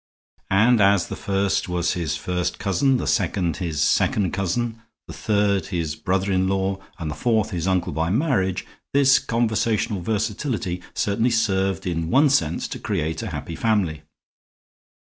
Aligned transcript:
And 0.49 0.81
as 0.81 1.09
the 1.09 1.15
first 1.15 1.69
was 1.69 1.93
his 1.93 2.15
first 2.15 2.57
cousin, 2.57 2.97
the 2.97 3.05
second 3.05 3.57
his 3.57 3.83
second 3.83 4.31
cousin, 4.31 4.81
the 5.05 5.13
third 5.13 5.67
his 5.67 5.95
brother 5.95 6.31
in 6.31 6.47
law, 6.47 6.79
and 6.97 7.11
the 7.11 7.13
fourth 7.13 7.51
his 7.51 7.67
uncle 7.67 7.93
by 7.93 8.09
marriage, 8.09 8.65
this 8.95 9.19
conversational 9.19 10.01
versatility 10.01 10.81
certainly 10.95 11.29
served 11.29 11.85
in 11.85 12.09
one 12.09 12.31
sense 12.31 12.67
to 12.69 12.79
create 12.79 13.21
a 13.21 13.29
happy 13.29 13.55
family. 13.55 14.01